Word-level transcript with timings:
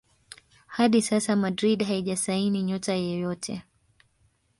hadi 0.67 1.01
sasa 1.01 1.35
Madrid 1.35 1.83
haijasaini 1.83 2.63
nyota 2.63 2.93
yeyote 2.93 3.63